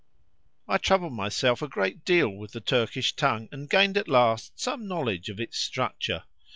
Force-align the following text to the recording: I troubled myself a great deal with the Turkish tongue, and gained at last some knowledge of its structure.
I 0.67 0.79
troubled 0.79 1.13
myself 1.13 1.61
a 1.61 1.67
great 1.67 2.03
deal 2.03 2.27
with 2.29 2.53
the 2.53 2.59
Turkish 2.59 3.15
tongue, 3.15 3.47
and 3.51 3.69
gained 3.69 3.97
at 3.97 4.07
last 4.07 4.59
some 4.59 4.87
knowledge 4.87 5.29
of 5.29 5.39
its 5.39 5.59
structure. 5.59 6.23